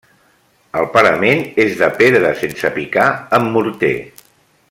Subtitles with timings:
[0.79, 3.07] El parament és de pedra sense picar
[3.41, 3.95] amb morter.